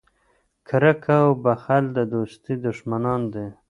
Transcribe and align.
کرکه 0.67 1.15
او 1.25 1.29
بخل 1.43 1.83
د 1.97 1.97
دوستۍ 2.13 2.55
دشمنان 2.67 3.21
دي. 3.33 3.45